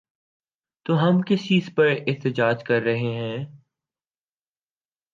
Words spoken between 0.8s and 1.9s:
تو ہم کس چیز پہ